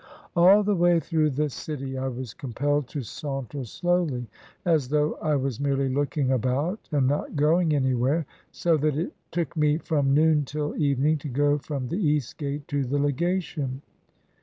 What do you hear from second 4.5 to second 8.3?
as though I was merely looking about and not going anywhere,